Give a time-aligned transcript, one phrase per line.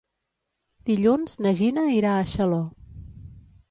[0.91, 2.63] Dilluns na Gina irà a Xaló.